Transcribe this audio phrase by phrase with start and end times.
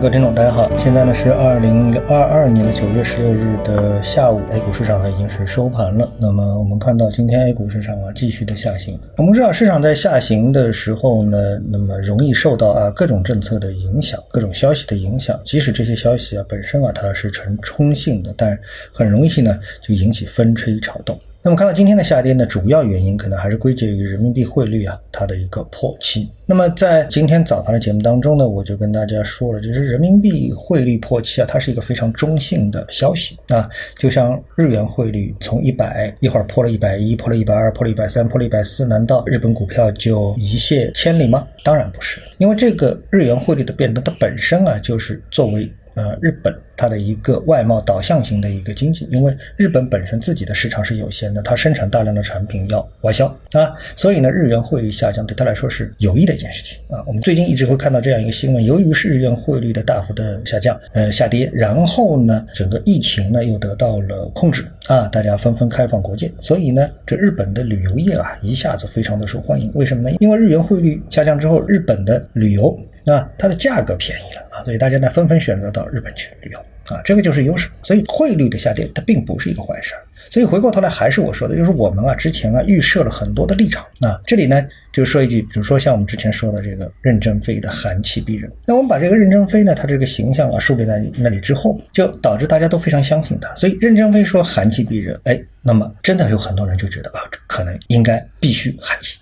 [0.00, 6.10] 各位听众，大家好，现在呢是二零二二年的九月十六日的下午，A 股市场呢已经是收盘了。
[6.18, 8.98] 那么我们看到今天 A 股市场啊继续的下行。
[9.18, 11.36] 我们知道市场在下行的时候呢，
[11.70, 15.38] 那么容易受到啊各种政策的影响，各种消息的影响。
[15.44, 18.58] 即使这些消息啊本身啊它是呈中性的，但
[18.90, 21.18] 很容易呢就引起风吹草动。
[21.42, 26.28] 那么看到今天的下跌呢，主要原因可能还是归结于人民币汇率啊它的一个破七。
[26.44, 41.48] 那么在今天早盘的节目当中呢，我就跟大家说了，就是人民币汇率破七啊，它是一个非常中性的消息啊，就像日元汇率从一百一会儿破了一百一，破了一百二，破了一百三，破了一百四，难道日本股票就一泻千里吗？
[41.64, 45.72] 当然不是，因为这个日元汇率的变动，它本身啊就是作为。
[45.94, 57.02] 呃，日本它的一个外贸导向型的一个经济，因为日本本身自己的市场是有限的，它生产大量的产品要外销啊，所以呢，日元汇率下降对它来说是有益的一件事情啊。
[57.06, 69.70] 我们最近一直会看到这样一个新闻，由于是日元汇率的大幅的下降，呃，下跌，然后呢，整个疫情呢又得到了控制啊，大家纷纷开放国界，所以呢，这日本的旅游业啊一下子非常的受欢迎。
[69.74, 70.16] 为什么呢？
[70.20, 74.64] 因为日元汇率下降之后，日本的旅游啊，它的价格便宜了啊。
[74.64, 76.58] 所以大家呢纷纷选择到日本去旅游
[76.94, 77.68] 啊，这个就是优势。
[77.82, 80.02] 所以汇率的下跌它并不是一个坏事儿。
[80.28, 84.20] 所以回过头来还是我说的，就是我们啊之前啊预设了很多的立场啊。
[84.26, 93.52] 这里呢就说一句，比如说像我们之前说的这个任正非的寒气逼人，那我们把这个任正非呢他这个形象啊树立在那里之后，就导致大家都非常相信他。
[93.54, 99.18] 所以任正非说寒气逼人，哎，那么真的有很多人就觉得啊，可能应该必须寒气。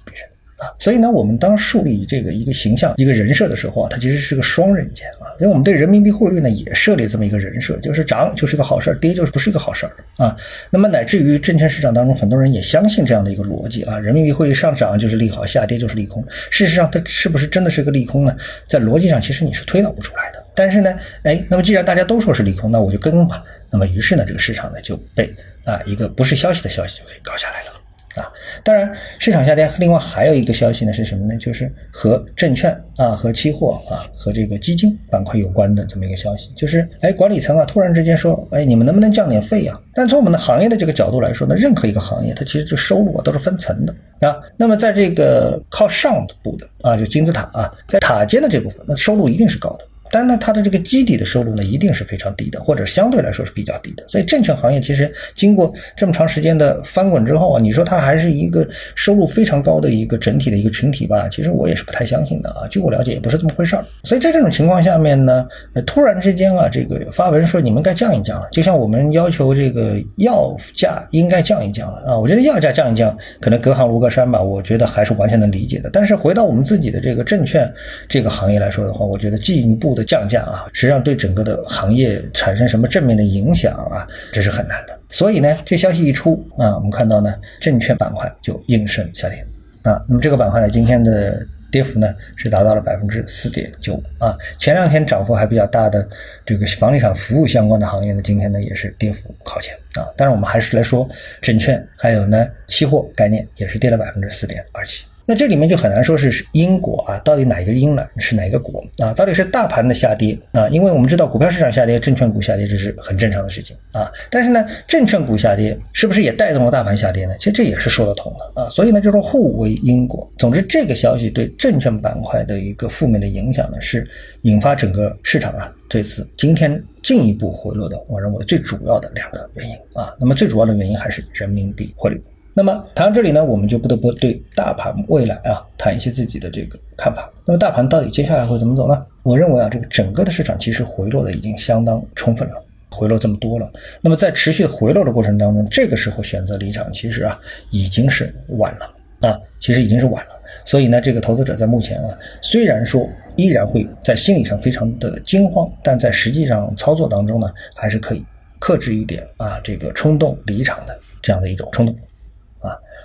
[0.59, 5.31] 啊所以呢，我们当树立这个一个形象、一个人设的时候啊，它其实是个双刃剑啊。
[5.41, 10.36] 因为我们对人民币汇率呢也设立这么一个人设，就是涨就是个好事儿，跌就是不是一个好事儿啊。
[10.70, 16.25] 那么乃至于证券市场当中，很多人也相信这样的一个逻辑啊，人民币汇率上涨就是利好，下跌就是利空。
[16.51, 18.36] 事实上，它是不是真的是个利空呢？
[18.67, 20.45] 在逻辑上，其实你是推导不出来的。
[20.56, 20.92] 但是呢，
[21.23, 23.45] 哎，那么既然大家都说是利空，那我就跟吧。
[23.70, 25.33] 那么于是呢，这个市场呢就被
[25.64, 27.73] 啊一个不是消息的消息就可以搞下来了。
[28.17, 28.27] 啊，
[28.64, 31.36] 当然，市场下跌，另外还有一个消息呢，是什么呢？
[31.39, 39.80] 就是和证券啊、和期货啊、和这个基金板块有关的这么一个消息，就是哎，管理层啊突然之间说，哎，你们能不能降点费啊？
[39.95, 43.95] 但从我们的行业的这个角度来说呢，任何一个行业它其实这收入啊都是分层的
[44.27, 44.36] 啊。
[44.57, 49.85] 那么在这个靠上部的啊，就金字塔啊，在塔尖的这部分，那收入一定是高的。
[50.11, 54.07] 但是呢，它的这个基底的收入呢，一定是非常低的，或者相对来说是比较低的。
[54.08, 61.29] 所以证券行业其实经过这么长时间的翻滚之后啊，你说它还是一个收入非常高的一个整体的一个群体吧？
[61.29, 62.67] 其实我也是不太相信的啊。
[62.69, 63.85] 据我了解，也不是这么回事儿。
[64.05, 65.46] 所以在这种情况下面呢，
[65.86, 72.19] 突然之间啊，这个发文说你们该降一降了，就像我们要求这个药价应该降一降了啊。
[72.19, 75.90] 我觉得药价降一降，可能隔行如隔山吧，我觉得还是完全能理解的。
[75.92, 77.70] 但是回到我们自己的这个证券
[78.08, 79.98] 这个行业来说的话，我觉得进一步。
[79.98, 84.98] 的降价啊，实际上对整个的行业产生什么正面的影响啊，这是很难的。
[85.11, 89.45] 所以呢，这消息一出啊，我们看到呢，证券板块就应声下跌
[89.83, 90.01] 啊。
[90.08, 94.37] 那么这个板块呢，今天的跌幅呢是达到了百分之四点九啊。
[94.57, 96.08] 前两天涨幅还比较大的
[96.47, 100.07] 这个房地产服务相关的行业呢，今天呢也是跌幅靠前啊。
[100.17, 101.08] 当然，我们还是来说
[101.41, 105.05] 证券，还有呢期货概念也是跌了百分之四点二七。
[105.30, 108.02] 那这里面就很难说是因果啊，到底哪一个因呢？
[108.16, 109.12] 是哪一个果啊？
[109.12, 110.66] 到底是大盘的下跌啊？
[110.70, 114.11] 因为我们知道股票市场下跌，证券股下跌这是很正常的事情啊。
[114.30, 117.34] 但是呢，证券股下跌是不是也带动了大盘下跌呢？
[117.39, 118.70] 其实这也是说得通的啊。
[118.70, 120.27] 所以呢，就是互为因果。
[120.39, 124.08] 总之，这个消息对证券板块的一个负面的影响呢，是
[124.45, 130.16] 引发整个市场啊这次今天进一步回落的，我认为最主要的两个原因啊。
[130.19, 132.19] 那么最主要的原因还是人民币汇率。
[132.58, 137.32] 那么谈到这里呢，我们就不得不对大盘未来啊谈一些自己的这个看法。
[137.44, 139.06] 那么大盘到底接下来会怎么走呢？
[139.23, 142.55] 我认为啊，这个整个的市场其实回落的已经相当充分了，
[142.91, 143.73] 回落这么多了。
[144.00, 147.38] 那么在持续回落的过程当中，这个时候选择离场，其实啊
[147.70, 150.32] 已经是晚了啊，其实已经是晚了。
[150.64, 158.25] 所以呢，这个投资者在目前啊，虽然说依然会在心理上非常的惊慌，但在实际上操作当中呢，还是可以
[158.58, 161.96] 克制一点啊这个冲动离场的这样的一种冲动。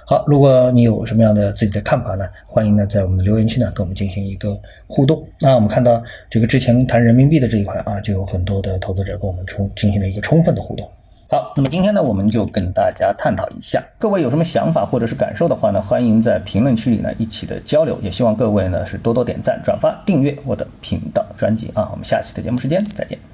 [0.05, 2.27] 好，如果你有什么样的自己的看法呢？
[2.45, 5.25] 欢迎呢在我们的留言区呢跟我们进行一个互动。
[5.39, 10.87] 那我们看到这个之前谈人民币的这一块啊，就有很多的投资者跟我们充进行了一个充分的互动。
[11.29, 17.97] 好，那么今天呢，我们就跟大家探讨一下，各位有什么想法或者是感受的话呢，欢迎在评论区里呢一起的交流。
[18.01, 21.89] 也希望各位呢是多多点赞、转发、订阅我的频道专辑啊。
[21.91, 23.32] 我们下期的节目时间再见。